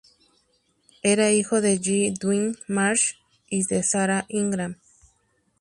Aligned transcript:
Era 1.03 1.29
hijo 1.31 1.61
de 1.61 1.77
J. 1.77 2.15
Dwight 2.19 2.57
Marsh 2.67 3.17
y 3.51 3.65
de 3.67 3.83
Sarah 3.83 4.25
Ingram. 4.29 4.77